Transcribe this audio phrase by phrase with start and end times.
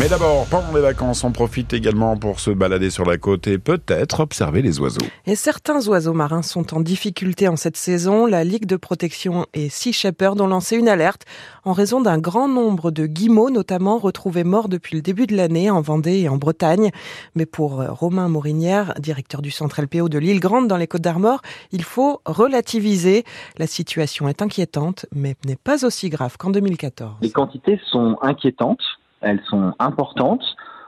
[0.00, 3.58] Mais d'abord, pendant les vacances, on profite également pour se balader sur la côte et
[3.58, 5.06] peut-être observer les oiseaux.
[5.24, 8.26] Et certains oiseaux marins sont en difficulté en cette saison.
[8.26, 11.26] La Ligue de protection et Sea Shepherd ont lancé une alerte
[11.64, 15.70] en raison d'un grand nombre de guillemots, notamment retrouvés morts depuis le début de l'année
[15.70, 16.90] en Vendée et en Bretagne.
[17.36, 21.02] Mais pour euh, Romain Morinière, directeur du centre LPO de l'île Grande dans les Côtes
[21.02, 21.40] d'Armor,
[21.70, 23.22] il faut relativiser.
[23.58, 27.18] La situation est inquiétante, mais n'est pas aussi grave qu'en 2014.
[27.22, 28.82] Les quantités sont inquiétantes
[29.24, 30.44] elles sont importantes.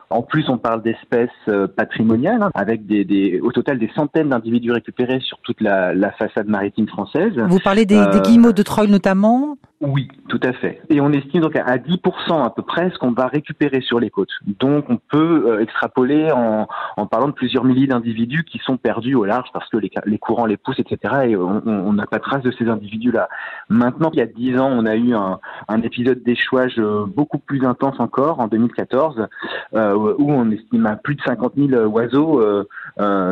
[0.08, 4.28] En plus, on parle d'espèces euh, patrimoniales, hein, avec des, des, au total des centaines
[4.28, 7.32] d'individus récupérés sur toute la, la, façade maritime française.
[7.48, 9.56] Vous parlez des, euh, des guillemots de Troyes notamment?
[9.82, 10.80] Oui, tout à fait.
[10.88, 14.08] Et on estime donc à 10% à peu près ce qu'on va récupérer sur les
[14.08, 14.30] côtes.
[14.58, 19.14] Donc on peut euh, extrapoler en, en, parlant de plusieurs milliers d'individus qui sont perdus
[19.14, 21.14] au large parce que les, les courants les poussent, etc.
[21.28, 23.28] Et on n'a pas trace de ces individus-là.
[23.68, 25.38] Maintenant, il y a 10 ans, on a eu un,
[25.82, 29.28] épisode d'échouage euh, beaucoup plus intense encore, en 2014,
[29.74, 32.66] euh, où on estime à plus de 50 000 oiseaux euh,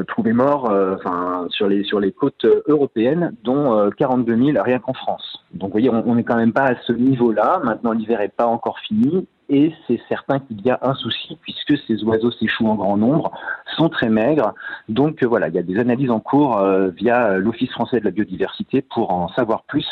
[0.09, 5.45] trouvés morts enfin, sur, les, sur les côtes européennes, dont 42 000 rien qu'en France.
[5.53, 7.61] Donc vous voyez, on n'est quand même pas à ce niveau-là.
[7.65, 9.27] Maintenant, l'hiver n'est pas encore fini.
[9.51, 13.31] Et c'est certain qu'il y a un souci puisque ces oiseaux s'échouent en grand nombre,
[13.77, 14.55] sont très maigres.
[14.89, 18.05] Donc euh, voilà, il y a des analyses en cours euh, via l'Office français de
[18.07, 19.87] la biodiversité pour en savoir plus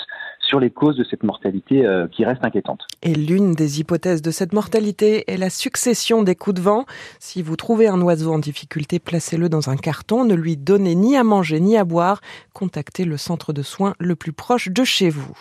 [0.53, 2.83] sur les causes de cette mortalité euh, qui reste inquiétante.
[3.01, 6.85] Et l'une des hypothèses de cette mortalité est la succession des coups de vent.
[7.21, 11.17] Si vous trouvez un oiseau en difficulté, placez-le dans un carton, ne lui donnez ni
[11.17, 12.21] à manger ni à boire,
[12.53, 15.33] contactez le centre de soins le plus proche de chez vous.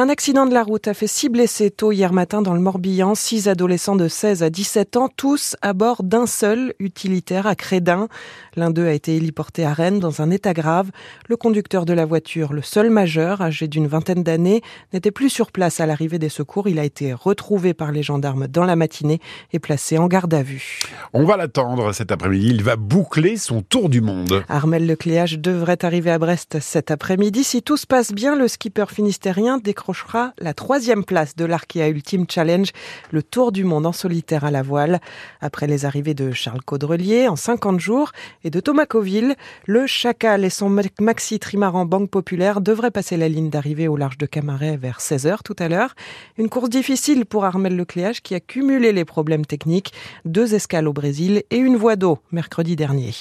[0.00, 3.16] Un accident de la route a fait six blessés tôt hier matin dans le Morbihan,
[3.16, 8.06] six adolescents de 16 à 17 ans, tous à bord d'un seul utilitaire à Crédin.
[8.54, 10.92] L'un d'eux a été héliporté à Rennes dans un état grave.
[11.28, 15.50] Le conducteur de la voiture, le seul majeur, âgé d'une vingtaine d'années, n'était plus sur
[15.50, 16.68] place à l'arrivée des secours.
[16.68, 19.20] Il a été retrouvé par les gendarmes dans la matinée
[19.52, 20.78] et placé en garde à vue.
[21.12, 22.46] On va l'attendre cet après-midi.
[22.50, 24.44] Il va boucler son tour du monde.
[24.48, 27.42] Armel Lecléage devrait arriver à Brest cet après-midi.
[27.42, 29.87] Si tout se passe bien, le skipper finistérien décroche
[30.38, 32.68] la troisième place de l'Arkea Ultimate Challenge,
[33.10, 35.00] le tour du monde en solitaire à la voile.
[35.40, 38.12] Après les arrivées de Charles Caudrelier en 50 jours
[38.44, 39.34] et de Thomas Coville,
[39.66, 44.18] le Chacal et son maxi trimaran Banque Populaire devraient passer la ligne d'arrivée au large
[44.18, 45.94] de Camaret vers 16h tout à l'heure.
[46.36, 49.92] Une course difficile pour Armel Lecléage qui a cumulé les problèmes techniques,
[50.24, 53.14] deux escales au Brésil et une voie d'eau mercredi dernier.